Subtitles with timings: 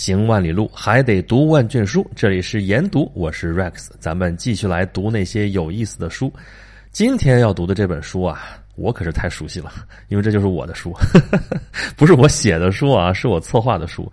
[0.00, 2.10] 行万里路，还得读万卷书。
[2.16, 6.32] 这里是研读，我是 Rex，咱们继续来读那些有意思的书。
[6.90, 8.40] 今天要读的这本书啊，
[8.76, 9.70] 我可是太熟悉了，
[10.08, 10.96] 因为这就是我的书，
[11.98, 14.10] 不是我写的书啊，是我策划的书。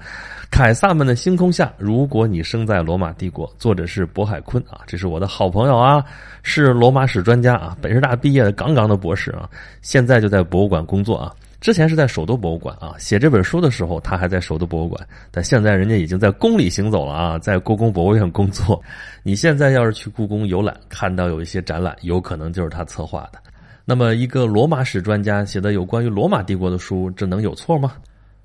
[0.51, 6.03] 凯撒们的星空下，如果你生在罗马帝国，作者是渤海坤啊，这是我的好朋友啊，
[6.43, 9.49] 是罗马史专家啊，北师大毕业的杠杠的博士啊，
[9.81, 11.33] 现在就在博物馆工作啊。
[11.59, 18.81] 之前是在首都博物馆啊，写这本书的时候他还在首都博物馆，但现在人家已经在宫里行走了啊，在故宫博物院工作。
[19.23, 23.39] 你现在要是去故宫游览，看到有一些展览，有可能就是他策划的。
[23.83, 27.93] 那么，一个罗马史专家写的有关于罗马帝国的书，这能有错吗？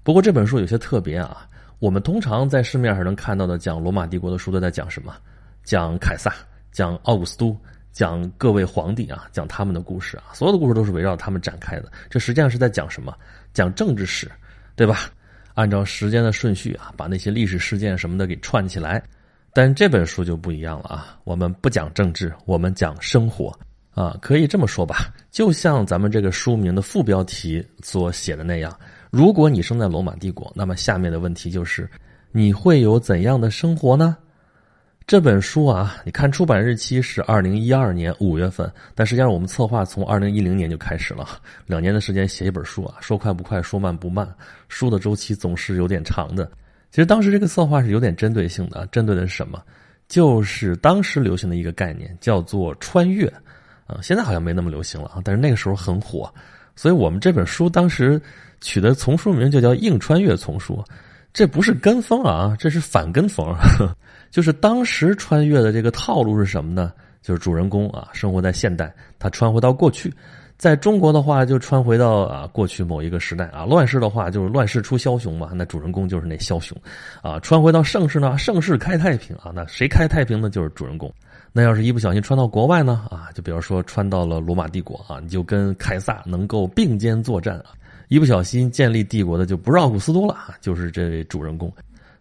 [0.02, 1.46] 不过这本书有些特别啊，
[1.80, 5.12] 我们通常在市面上能看到的讲罗马帝国的书都在讲什么？
[5.64, 6.32] 讲凯撒，
[6.72, 7.56] 讲奥古斯都。
[7.92, 11.92] 讲各位皇帝啊，讲他们的故事啊，所有的故事都是围绕他们展开的。
[12.08, 13.14] 这实际上是在讲什么？
[13.52, 14.30] 讲政治史，
[14.74, 15.10] 对吧？
[15.54, 19.02] 按照时间的顺序啊，把那些历史事件什么的给串起来。
[19.52, 23.52] 但这本书就不一样了啊，我们不讲政治，我们讲生活
[23.94, 25.12] 啊，可以这么说吧？
[25.30, 28.74] 就像咱们这个书名的副标题所写的那样，
[29.10, 31.86] 如果你生在罗马帝国，那么下面的问题就是，
[32.30, 34.16] 你会有怎样的生活呢？
[35.06, 41.26] 这本书啊，你看出版日期是二零一二年五月份，但实际上我们策划从二零一零年就开始了，
[41.66, 44.26] 两年的时间写一本书啊，说快不快，说慢不慢，
[44.68, 46.50] 书的周期总是有点长的。
[46.90, 49.60] 其实当时这个策划是有点针对性的，针对的是什么？
[50.08, 53.26] 就是当时流行的一个概念，叫做穿越
[53.86, 56.32] 啊，现在好像没那么流行了啊，但是那个时候很火，
[56.76, 58.20] 所以我们这本书当时
[58.60, 60.76] 取的丛书名就叫《硬穿越丛书》，
[61.32, 63.54] 这不是跟风啊，这是反跟风。
[64.30, 66.92] 就是当时穿越的这个套路是什么呢？
[67.22, 70.12] 就是主人公啊，生活在现代，他穿回到过去，
[70.56, 76.76] 在中国的话就穿回到啊过去某一个时代啊，乱世的话就是乱世出枭雄嘛，那主人公就是那枭雄，
[77.22, 80.50] 啊，穿回到盛世呢，盛世开太平啊，那谁开太平呢？
[80.50, 81.12] 就是主人公。
[81.52, 87.66] 那要是一不小心穿到国外呢，啊，就比方说穿到了罗马帝国啊，你就跟凯撒能够并肩作战啊，
[88.12, 91.72] 一不小心建立帝国的就不是奥古斯都了啊，就是这位主人公。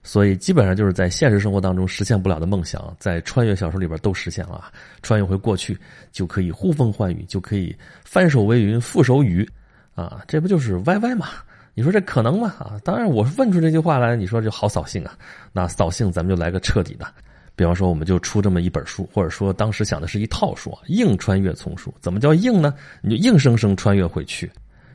[0.04, 4.72] 所以基本上就是在现实生活当中实现不了的梦想，在穿越小说里边都实现了。
[5.02, 5.78] 穿越回过去
[6.10, 7.76] 就可以呼风唤雨，就可以
[8.06, 9.46] 翻手为云覆手雨，
[9.94, 11.28] 啊，这不就是歪歪吗？
[11.74, 12.56] 你说这可能吗？
[12.58, 15.14] 啊，当然，我问出这句话来，你说就好扫兴啊。
[15.52, 17.06] 那扫兴，咱们就来个彻底的，
[17.54, 21.94] 比方说，我们就出这么一本书，或者说当时想的是一套书，硬穿越丛书。
[22.00, 22.74] 怎么叫硬呢？
[23.02, 24.50] 你就硬生生穿越回去，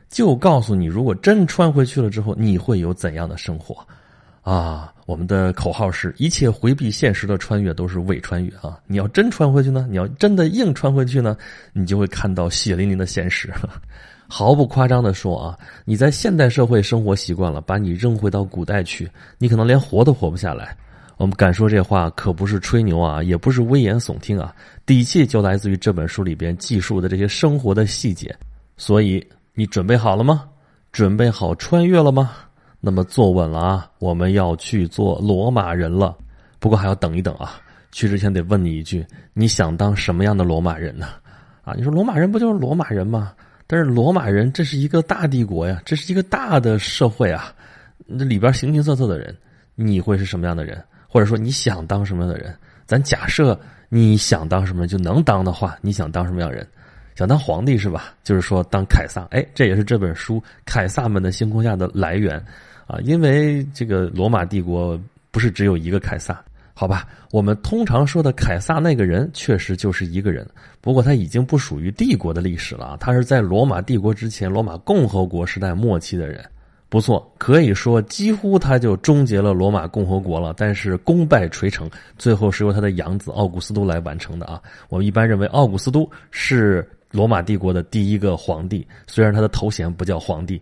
[0.09, 3.85] 就告诉你，如果真穿回去了之后，你会有怎样的生活。
[4.41, 8.79] 啊，我们的口号是一切回避现实的穿越都是伪穿越啊！
[8.87, 11.35] 你要真穿回去呢，你要真的硬穿回去呢，
[11.73, 13.53] 你就会看到血淋淋的现实。
[14.29, 20.73] 毫不夸张的说啊，你在现代社会生活习惯了，把你扔回到古代去，你可能连活都活不下来。
[21.17, 28.33] 我们敢说这话可不是吹牛啊，也不是危言耸听啊，底气就来自于这本书里边记述的这些生活的细节。
[28.77, 29.21] 所以，
[29.59, 30.47] 你准备好了吗？
[30.91, 32.29] 准备好穿越了吗？
[32.79, 33.89] 那么坐稳了啊！
[33.97, 36.15] 我们要去做罗马人了，
[36.59, 37.59] 不过还要等一等啊。
[37.91, 39.03] 去之前得问你一句：
[39.33, 41.07] 你想当什么样的罗马人呢？
[41.63, 43.33] 啊，你说罗马人不就是罗马人吗？
[43.65, 47.51] 但是罗马人这是一个大帝国呀，这是一个大的社会啊，
[48.05, 49.35] 那里边形形色色的人，
[49.73, 50.79] 你会是什么样的人？
[51.07, 52.55] 或者说你想当什么样的人？
[52.85, 53.59] 咱假设
[53.89, 56.65] 你想当什么就能当的话，你想当什么样人？
[57.17, 58.13] 想当皇帝是吧？
[58.23, 59.27] 就是说当凯撒。
[59.31, 60.35] 哎，这也是这本书
[60.65, 62.37] 《凯撒们的星空下的》来源。
[62.85, 64.97] 啊，因为这个罗马帝国
[65.31, 66.39] 不是只有一个凯撒，
[66.75, 67.07] 好吧？
[67.31, 70.47] 我们通常说的凯撒那个人确实就是一个人，
[70.79, 76.45] 不过他已经不属于帝国的历史了啊，他是在罗马帝国之前，罗马共和国时代末期的人。
[76.87, 84.61] 不错，可以说几乎他就终结了罗马共和国了，但是功败垂成，最后是由他的养子奥古斯都来完成的啊。
[84.87, 90.61] 我们一般认为奥古斯都是罗马帝国的第一个皇帝，虽然他的头衔不叫皇帝，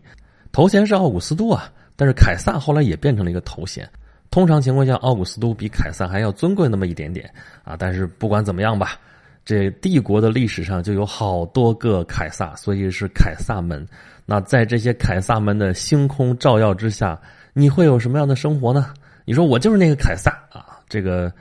[0.53, 1.69] 头衔是奥古斯都啊。
[1.97, 3.89] 但是凯撒后来也变成了一个头衔，
[4.31, 7.29] 通常情况下，奥古斯都比凯撒还要尊贵那么一点点
[7.63, 7.75] 啊。
[7.77, 8.99] 但是不管怎么样吧，
[9.43, 13.85] 这帝国的历史上就有好多个凯撒，所以是凯撒门。
[14.25, 17.19] 那在这些凯撒门的星空照耀之下，
[17.53, 18.93] 你会有什么样的生活呢？
[19.23, 21.31] 你说我就是那个凯撒啊，这个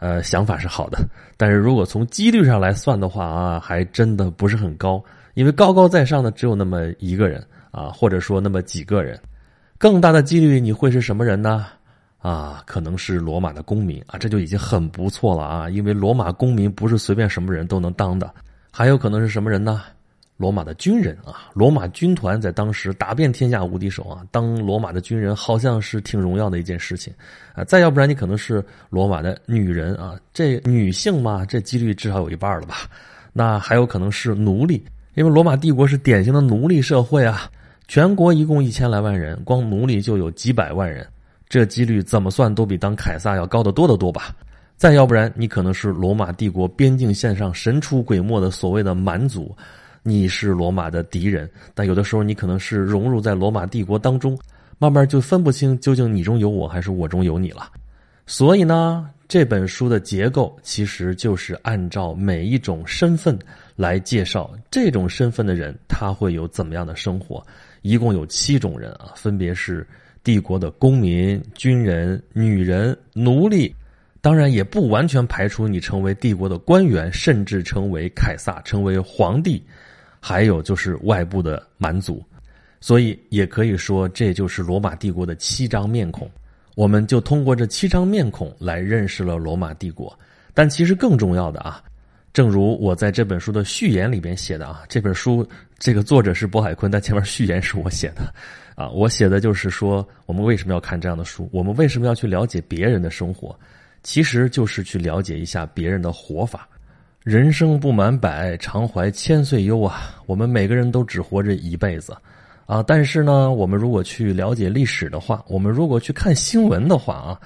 [0.00, 0.98] 呃想法是好的，
[1.36, 5.00] 但是如果从几率上来算的话啊，还真的不是很高，
[5.34, 9.20] 因为高高在上的只有那么一个人啊，或者说那么几个人。
[9.78, 11.66] 更大的几率你会是什么人呢？
[12.18, 18.30] 啊，可能是罗马的公民啊，这就已经很不错了啊，因为罗马公民不是随便什么人都能当的。
[18.70, 19.82] 还有可能是什么人呢？
[20.40, 27.12] 罗马的军人啊，罗马军团在当时打遍天下无敌手啊，当罗马的军人好像是挺荣耀的一件事情
[27.54, 27.62] 啊。
[27.62, 32.88] 再要不然你可能是罗马的女人啊，这女性嘛，这几率至少有一半了吧？
[33.34, 34.82] 那还有可能是奴隶，
[35.12, 37.50] 因为罗马帝国是典型的奴隶社会啊。
[37.86, 41.06] 全国一共一千来万人，光奴隶就有几百万人，
[41.50, 44.34] 这几率怎么算都比当凯撒要高得多得多吧？
[44.76, 49.54] 再要不然，你可能是罗马帝国边境线上神出鬼没的所谓的蛮族，
[50.02, 51.50] 你是罗马的敌人。
[51.74, 54.38] 但有的时候，你可能是融入在罗马帝国当中，
[54.78, 57.70] 慢慢就分不清究竟你中有我还是我中有你了。
[58.26, 63.36] 所以呢，这本书的结构其实就是按照每一种身份
[63.74, 67.44] 来介绍这种身份的人他会有怎么样的生活。
[67.82, 69.86] 一共有七种人啊，分别是
[70.22, 73.74] 帝国的公民、军人、女人、奴隶，
[74.20, 79.60] 当然也不完全排除你成为帝国的官员，甚至成为凯撒、成为皇帝，
[80.20, 82.22] 还有就是外部的蛮族，
[82.80, 86.30] 所以也可以说这就是罗马帝国的七张面孔。
[86.76, 90.16] 我们就通过这七张面孔来认识了罗马帝国，
[90.54, 91.82] 但其实更重要的啊。
[92.32, 95.46] 正如我在这本书的序言里边写的啊，这本书
[95.80, 98.32] 这个作者是渤海坤，但前面序言是我写的，
[98.76, 103.58] 啊，我写的就是说我们为什么要看这样的书，我们为什么要去了解别人的生活，
[104.04, 106.68] 其实就是去了解一下别人的活法。
[107.22, 112.16] 人生不满百，常怀千岁忧啊，我们每个人都只活着一辈子，
[112.64, 117.40] 啊，但是呢，我们如果去了解历史的话，我们如果去看新闻的话啊，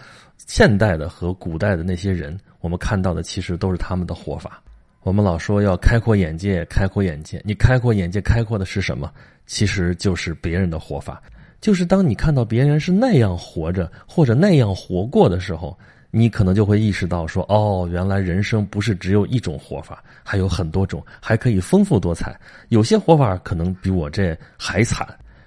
[0.46, 4.62] 现代的和古代的那些人，我们看到的其实都是他们的活法。
[5.02, 7.42] 我们老说要开阔眼界，开阔眼界。
[7.44, 9.10] 你开阔眼界，开阔的是什么？
[9.44, 11.20] 其实就是别人的活法。
[11.60, 15.76] 就是当你看到别人是那样活着，或者那样活过的时候，
[16.16, 22.38] 你可能就会意识到说：哦，原来人生不是只有一种活法，还有很多种，还可以丰富多彩。
[22.68, 25.04] 有些活法可能比我这还惨，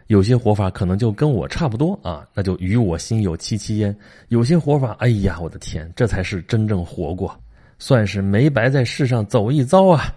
[0.07, 3.97] 有些活法可能就跟我差不多啊，那就与我心有戚戚焉。
[4.27, 7.33] 有些活法，哎呀，我的天，这才是真正活过。
[7.79, 10.13] 算是没白在世上走一遭啊！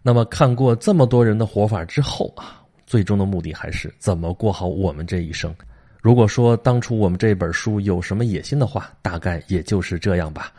[0.00, 5.52] 那么看过这么多人的活法之后啊，最终的目的还是怎么过好我们这一生。
[6.00, 10.52] 如果说当初我们这本书有什么野心的话，大概也就是这样吧。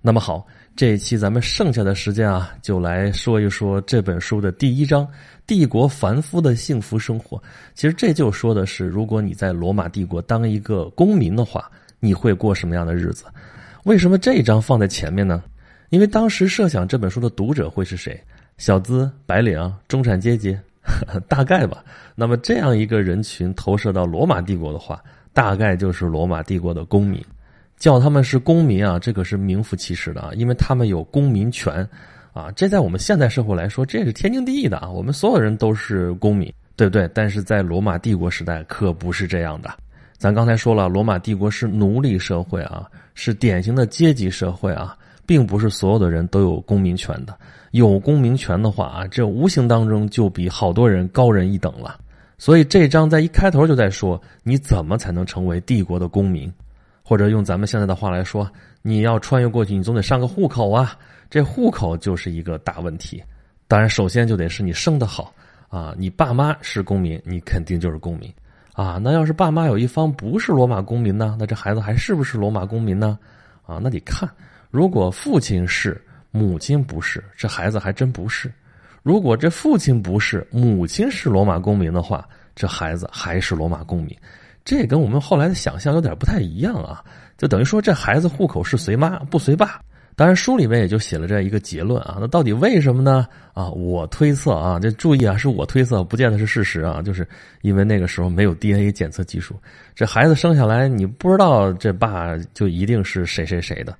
[0.00, 5.06] 那么好，这一期咱们剩下的时间啊，就来说一说这本书的第一章——
[5.46, 7.40] 帝国凡夫的幸福生活。
[7.74, 13.24] 其实这就说的是，如果你在罗马帝国当一个公民的话，你会过什么样的日子？
[13.84, 15.42] 为什么这一章放在前面呢？
[15.90, 18.20] 因为当时设想这本书的读者会是谁？
[18.58, 20.56] 小资、白领、中产阶级，
[21.28, 21.84] 大概吧。
[22.14, 25.02] 那么这样一个人群投射到罗马帝国的话，
[25.32, 27.24] 大概就是罗马帝国的公民。
[27.78, 31.88] 叫他们是公民啊，这可是名副其实的啊，因为他们有公民权
[32.32, 32.48] 啊。
[32.54, 34.88] 这在我们现代社会来说，这是天经地义的啊。
[34.88, 37.10] 我们所有人都是公民，对不对？
[37.12, 39.68] 但是在罗马帝国时代可不是这样的。
[40.16, 44.96] 咱刚才说了，罗马帝国是奴隶社会啊，是典型的阶级社会啊。
[45.32, 47.34] 并不是所有的人都有公民权的，
[47.70, 51.98] 有公民权的话啊，这无形当中就比好多人高人一等了。
[52.36, 56.52] 所以这章在一开头就在说，你怎么才能成为帝国的公民？
[57.02, 58.46] 或者用咱们现在的话来说，
[58.82, 60.94] 你要穿越过去，你总得上个户口啊。
[61.30, 63.22] 这户口就是一个大问题。
[63.66, 65.32] 当然，首先就得是你生得好
[65.70, 68.30] 啊，你爸妈是公民，你肯定就是公民
[68.74, 69.00] 啊。
[69.02, 71.38] 那要是爸妈有一方不是罗马公民呢？
[71.40, 73.18] 那这孩子还是不是罗马公民呢？
[73.64, 74.28] 啊，那得看。
[74.72, 76.00] 如果父亲是，
[76.30, 78.48] 母亲不是，这孩子还真不是；
[79.02, 82.26] 如果这父亲不是，母亲是罗马公民的话，
[82.56, 84.16] 这孩子还是罗马公民。
[84.64, 87.04] 这跟我们后来的想象有点不太一样啊！
[87.36, 89.78] 就等于说，这孩子户口是随妈不随爸。
[90.16, 92.16] 当然，书里面也就写了这样一个结论啊。
[92.18, 93.26] 那到底为什么呢？
[93.52, 97.02] 啊，我推测啊，这注意啊，是我推测，不见得是事实啊。
[97.02, 97.28] 就是
[97.60, 99.54] 因为那个时候没有 DNA 检测技术，
[99.94, 103.94] 这孩子生下来你不知道这爸就一定是谁谁谁的。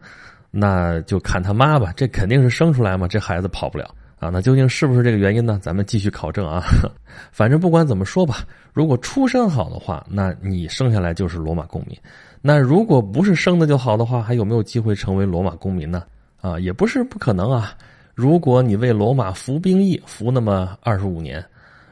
[0.54, 4.28] 那就看他妈吧，这肯定是生出来嘛，这孩子跑不了啊。
[4.28, 5.58] 那究竟是不是这个原因呢？
[5.62, 6.62] 咱们继续考证啊。
[7.32, 8.44] 反正不管怎么说吧，
[8.74, 11.96] 如果出身好的话，那你生下来就是罗马公民；
[12.42, 16.04] 那如果不是生的就好的话，还有没有机会成为罗马公民呢？
[16.42, 17.74] 啊，也不是不可能啊。
[18.14, 21.40] 如果你为罗马服兵役，服那么二十五年；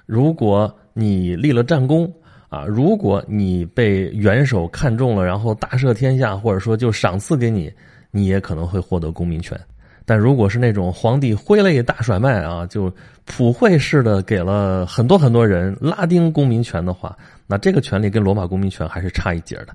[0.04, 2.12] 如果你立了战功
[2.50, 7.72] 啊，如果你被元首看中了，然后大赦天下，或者说就赏赐给你。
[8.10, 9.58] 你也可能会获得公民权，
[10.04, 12.92] 但如果是那种皇帝挥泪大甩卖啊，就
[13.24, 19.68] 普惠式的给了很多很多人拉丁公民权的话，那这个权利跟罗马公民权还是差一截的。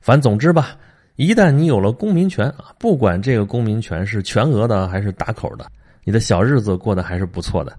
[0.00, 0.76] 反总之吧，
[1.16, 5.66] 一旦你有了公民权啊，不管这个公民权是全额的还是打口的，
[6.04, 7.74] 你的小日子过得还是不错的。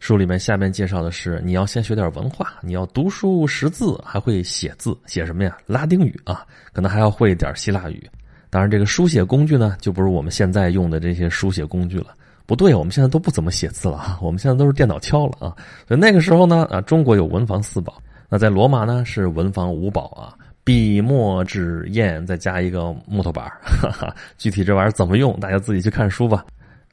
[0.00, 5.56] 书里面下面介绍的是，你要先学点文化，你要读书识字，还会写字，写什么呀？
[5.64, 6.44] 拉丁语啊，
[6.74, 8.10] 可能还要会一点希腊语。
[8.54, 12.14] 当然，这个书写工具呢，就不是我们现在用的这些书写工具了。
[12.46, 15.50] 不对，我们现在都不怎么写字了啊，我们现在都是电脑敲了啊。
[15.88, 26.46] 所以那个时候呢，啊，中国有文房四宝，那在罗马呢是文房五宝啊，笔墨纸砚，再加一个木头板哈哈，具体这玩意儿怎么用，大家自己去看书吧。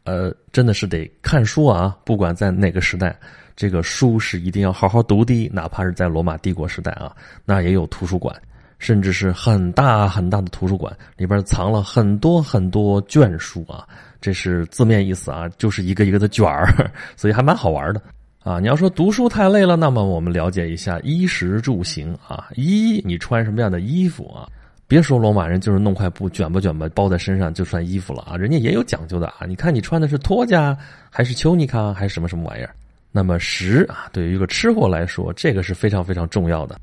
[0.04, 1.96] 呃，真的是得看书啊！
[2.04, 3.16] 不管在哪个时代，
[3.56, 5.48] 这个书是一定要好好读的。
[5.54, 7.16] 哪怕是在罗马帝国时代啊，
[7.46, 8.36] 那也有图书馆，
[8.82, 13.88] 甚至是很大很大的图书馆，里边藏了很多很多卷书啊。
[14.20, 18.02] 这是字面意思啊，就是一个一个的卷儿， 所以还蛮好玩的
[18.44, 18.60] 啊。
[18.60, 24.50] 你要说读书太累了，那么我们了解一下衣食住行啊，衣你穿什么样的衣服啊？
[24.88, 29.46] 别说罗马人就是弄块布卷吧卷吧包在身上就算衣服了啊，人家也有讲究的啊。
[29.48, 30.76] 你看你穿的是托加
[31.10, 32.74] 还是丘尼卡还是什么什么玩意儿？
[33.12, 36.80] 那么食啊，对于一个吃货来说，这个是非常非常重要的。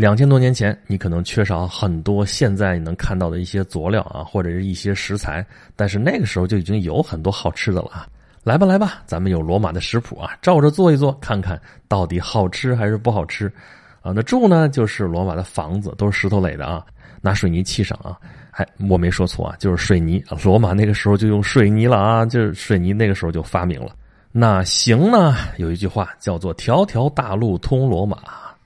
[0.00, 5.44] 两千多年前，你可能缺少很多现在你能看到的一些佐料啊，或者是一些食材，
[5.76, 8.08] 但是那个时候就已经有很多好吃的了啊。
[8.42, 13.52] 来吧来吧，咱们有罗马的食谱啊，照着做一做，看看到底好吃还是不好吃
[14.00, 14.10] 啊。
[14.16, 16.82] 那住呢，就是罗马的房子，都是石头垒的啊。
[17.20, 18.16] 拿水泥砌上啊，
[18.52, 20.24] 哎我没说错啊，就是水泥。
[20.42, 23.94] 罗马那个时候就用水泥了啊，就是水泥那个时候就发明了。
[24.32, 28.16] 那行呢，有一句话叫做“条条大路通罗马”。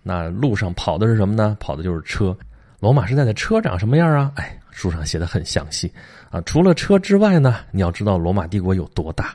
[0.04, 1.56] 那路上跑的是什么呢？
[1.58, 2.36] 跑的就是车。
[2.78, 4.30] 罗马时代的车长什么样啊？
[4.36, 5.90] 哎，书上写的很详细
[6.30, 6.40] 啊。
[6.42, 9.34] 除了车之外呢，你要知道罗马帝国有多大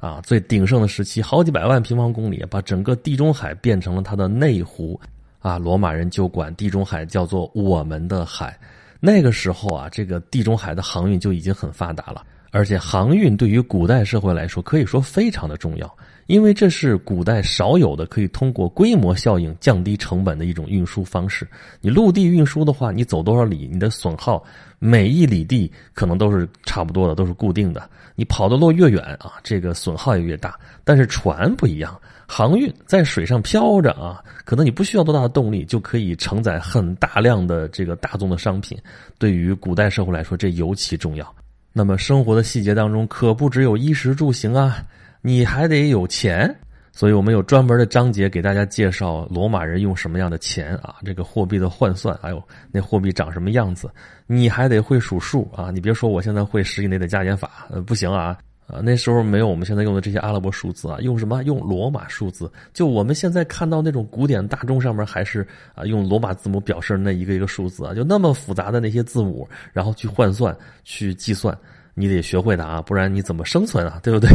[0.00, 0.20] 啊？
[0.24, 4.98] 最鼎盛的时期，好几百万平方公里，把整个地中海变成了它的内湖。
[5.40, 8.58] 啊，罗马人就管地中海叫做我们的海。
[9.00, 21.46] 那个时候啊，这个地中海的航运就已经很发达了，而且航运对于古代社会来说可以说非常的重要，因为这是古代少有的可以通过规模效应降低成本的一种运输方式。
[21.80, 24.42] 你陆地运输的话，你走多少里，你的损耗
[24.78, 27.88] 每一里地可能都是差不多的，都是固定的。
[28.14, 30.58] 你跑的路越远啊，这个损耗也越大。
[30.84, 31.94] 但是船不一样。
[32.28, 38.76] 航运在水上漂着啊，可能你不需要多大的动力就可以承载很大量的这个大宗的商品。
[39.18, 41.34] 对于古代社会来说，这尤其重要。
[41.72, 44.82] 那么生活的细节当中，可不只有衣食住行啊，
[45.22, 46.54] 你还得有钱。
[46.92, 52.42] 所以我们有专门的章节给大家介绍罗马人用什么样的钱啊，这个货币的换算，还有
[52.72, 53.90] 那货币长什么样子。
[54.26, 58.38] 你还得会数数啊，你别说我现在会十以内的加减法，呃，不行啊。
[58.66, 61.42] 啊，那时候没有我们现在用的这些阿拉伯数字啊，用什么？
[61.44, 62.50] 用罗马数字。
[62.72, 71.56] 就我们现在看到那种古典大钟上面，还是啊用罗马字母表示那一个一个数字啊，就那么复杂的那些字母，然后去换算、去计算，
[71.94, 73.98] 你得学会的啊，不然你怎么生存啊？
[74.02, 74.28] 对不对？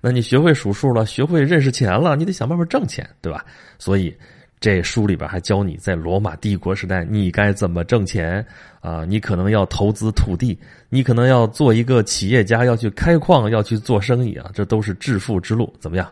[0.00, 3.44] 那你学会数数了，学会认识钱了，你得想办法挣钱，对吧？
[3.78, 4.14] 所以。
[4.60, 8.44] 这书里边还教你在罗马帝国时代你该怎么挣钱
[8.80, 9.06] 啊？
[9.06, 10.58] 你可能要投资土地，
[10.90, 14.50] 你可能要做一个企业家，要去开矿，要去做生意啊！
[14.52, 15.72] 这都是致富之路。
[15.80, 16.06] 怎么样？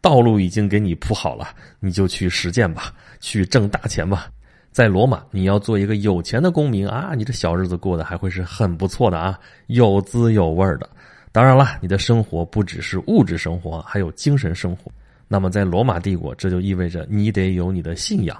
[0.00, 4.26] 道路已经给你铺好了，你就去实践吧，去挣大钱吧。
[4.72, 7.12] 在罗马，你要做一个有钱的公民啊！
[7.16, 10.90] 你这小日子过得还会是很不错的啊，有滋有味的。
[11.30, 14.90] 当然了，你的生活不只是物质生活，还有精神生活。
[15.32, 18.38] 那么，在罗马帝国，这就意味着你得有你的信仰。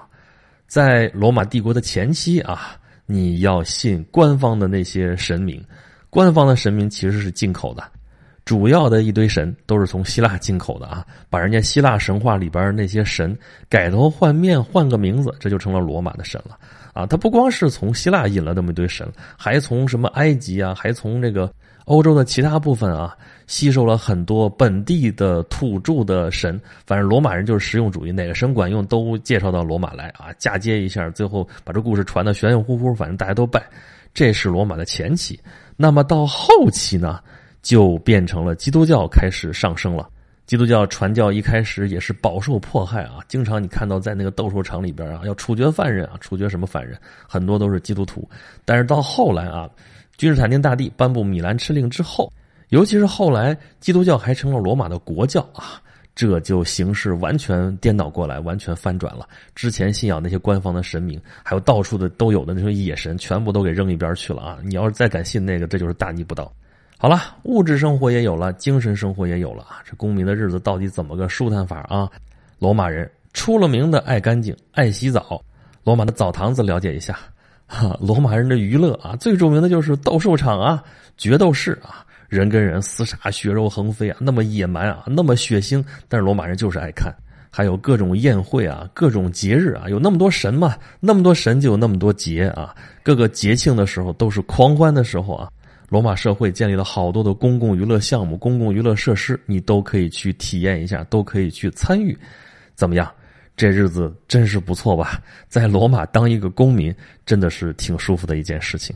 [0.67, 5.59] 在罗马帝国的前期啊，你要信官方的那些神明。
[6.11, 7.83] 官方的神明其实是进口的，
[8.45, 11.03] 主要的一堆神都是从希腊进口的啊。
[11.31, 13.35] 把人家希腊神话里边那些神
[13.67, 16.55] 改头换面，换个名字，这就成了罗马的神了
[16.93, 17.07] 啊。
[17.07, 21.51] 他不光是从希腊引了那么一堆神，还从什么埃及啊，还从这个。
[21.85, 33.61] 欧洲的其他部分啊，吸收了很多本地的土著的神，反正罗马人就是实用主义，哪个神管用都介绍到罗马来啊，嫁接一下，最后把这故事传的玄玄乎乎，反正大家都拜。
[34.13, 35.37] 这是罗马的前期，
[35.75, 37.19] 那么到后期呢，
[37.61, 40.07] 就变成了基督教开始上升了。
[40.45, 46.97] 基督教传教一开始也是饱受迫害啊，经常你看到在那个斗兽场里边啊，要处决犯人啊，处决什么犯人，
[47.27, 48.25] 很多都是基督徒。
[48.63, 49.69] 但是到后来啊。
[50.17, 52.31] 君士坦丁大帝颁布米兰敕令之后，
[52.69, 55.81] 尤其是后来基督教还成了罗马的国教啊，
[56.15, 59.27] 这就形势完全颠倒过来，完全翻转了。
[59.55, 64.59] 之前信仰那些官方的神明，还有到处的都有的那种野神，全部都给扔一边去了啊！
[64.63, 66.51] 你要是再敢信那个，这就是大逆不道。
[66.97, 69.81] 好了，物质生活也有了，精神生活也有了啊！
[69.83, 72.09] 这公民的日子到底怎么个舒坦法啊？
[72.59, 75.43] 罗马人出了名的爱干净，爱洗澡。
[75.83, 77.17] 罗马的澡堂子了解一下。
[77.67, 80.83] 哈， 罗马人的娱乐啊，最著名的就是斗兽场啊，
[81.17, 87.13] 决斗士啊，人跟人厮杀，血肉横飞啊，那么野蛮啊，那么血腥，但是罗马人就是爱看。
[87.55, 92.73] 还有各种宴会啊，各种节日啊，有那么多神嘛，那么多神就有那么多节啊。
[93.03, 95.49] 各个节庆的时候都是狂欢的时候啊。
[95.89, 102.17] 罗马社会建立了好多的公共娱乐项目、公共娱乐设施，你都可以去体验一下，都可以去参与。
[102.73, 103.11] 怎么样？
[103.55, 105.21] 这日子真是不错吧？
[105.47, 106.93] 在罗马当一个公民，
[107.25, 108.95] 真的是挺舒服的一件事情。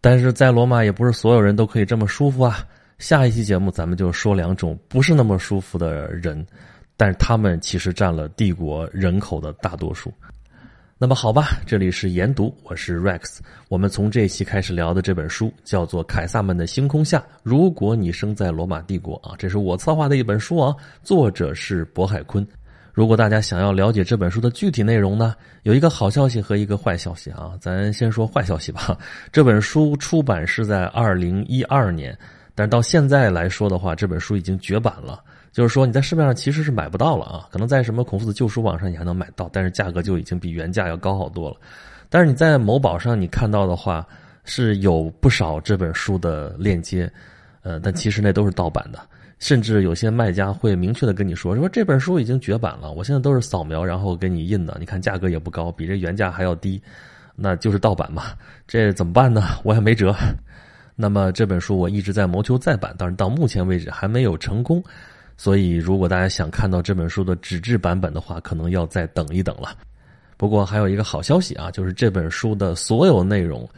[0.00, 2.66] 但是在罗马也不是所有人都可以这么舒服啊。
[2.98, 6.44] 下一期节目咱们就说两种不是那么舒服的人。
[6.96, 10.12] 但是他们其实占了帝国人口的大多数。
[10.98, 13.40] 那么好吧，这里是研读，我是 Rex。
[13.68, 17.18] 我们从这一期开始聊的这本书叫做《凯撒们的星空下》。
[17.42, 22.46] 如果你生在罗马帝国啊，这是我策划的一本书啊，作者是渤海坤。
[22.92, 27.52] 如果大家想要了解这本书的具体内容呢，有一个好消息和一个坏消息啊。
[27.60, 28.96] 咱先说坏消息吧。
[29.32, 32.16] 这本书出版是在二零一二年，
[32.54, 35.22] 但是到现在来说的话，这本书已经绝版了。
[35.52, 41.56] 就是说，你在市面上其实是买不到了啊，可能在什么孔夫子旧书网上你还能买到，但是价格就已经比原价要高好多了。
[42.08, 44.06] 但是你在某宝上你看到的话，
[44.44, 47.10] 是有不少这本书的链接，
[47.62, 48.98] 呃，但其实那都是盗版的，
[49.42, 56.80] 甚至有些卖家会明确的跟你说，说这本书已经绝版了，我现在都是扫描然后给你印的，你看价格也不高，比这原价还要低，
[57.34, 58.22] 那就是盗版嘛，
[58.68, 59.42] 这怎么办呢？
[59.64, 60.14] 我也没辙。
[60.94, 64.80] 那么这本书我一直在谋求再版，但是到目前为止还没有成功。
[65.36, 69.76] 所以，如果大家想看到这本书的纸质版本的话，可能要再等一等了。
[70.36, 73.68] 不过还有一个好消息啊，就是这本书的所有内容，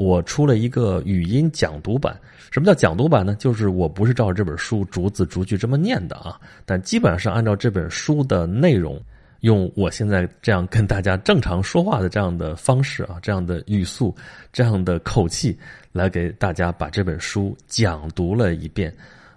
[0.00, 2.18] 我出了一个语音讲读版。
[2.50, 3.36] 什么叫讲读版呢？
[3.38, 8.98] 就是我不是照着这本书逐字逐句这么念的啊，但基本上按照这本书的内容，
[9.40, 14.16] 用我现在这样跟大家正常说话的这样的方式啊，这样的语速，
[14.54, 15.56] 这样的口气，
[15.92, 18.90] 来给大家把这本书讲读了一遍。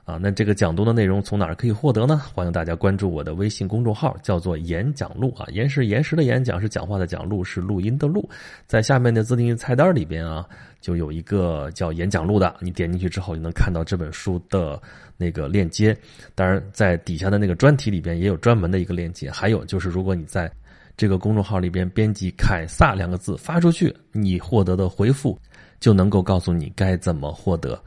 [0.05, 2.21] 啊，那这个讲读的内容从哪儿可以获得呢？
[2.33, 8.29] 欢迎大家关注我的微信公众号，叫做“演讲录”啊，言是岩石的演讲是讲话的讲，录是录音的录，
[8.67, 10.45] 在下面的自定义菜单里边啊，
[10.81, 14.77] 就有一个叫“演讲录”的，你点进去之后，就能看到这本书的
[15.15, 15.97] 那个链接。
[16.35, 19.31] 当然，在底下的那个专题里边也有专门的一个链接。
[19.31, 20.51] 还有就是，如果你在
[20.97, 25.39] 这个公众号里边编辑“凯撒”两个字发出去，你获得的回复
[25.79, 27.81] 就能够告诉你该怎么获得。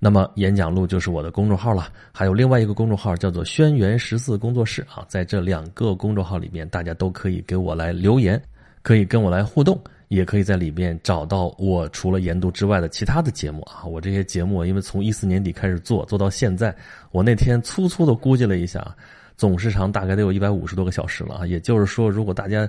[0.00, 8.40] 那么演讲录就是我的公众号了，还有另外一个公众号叫做轩辕十四工作室啊，在这两个公众号里面，大家都可以给我来留言，
[8.82, 13.84] 可以跟我来互动，也可以在里面找到我除了研读之外的其他的节目啊。
[13.84, 16.72] 我这些节目因为从一四年底开始做，做到现在，
[17.10, 18.94] 我那天粗粗的估计了一下，
[19.36, 21.44] 总时长大概得有一百五十多个小时了啊。
[21.46, 22.60] 也就是说，如果大家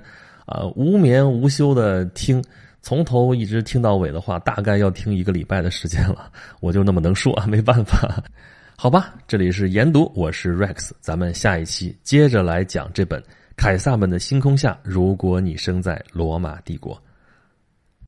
[0.46, 2.42] 啊无眠无休的听。
[2.82, 6.30] 从头一直听到尾的话，大概要听一个礼拜的时间了。
[6.60, 8.22] 我就那么能说，没办法。
[8.76, 13.20] 好吧，这里是研读，我是 Rex，咱们下一期接着来讲这本
[13.56, 14.72] 《凯撒们的星空下》。
[14.82, 17.00] 如果你生在罗马帝国。